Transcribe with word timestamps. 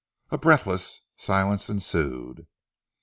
A 0.31 0.37
breathless 0.39 1.01
silence 1.15 1.69
ensued. 1.69 2.47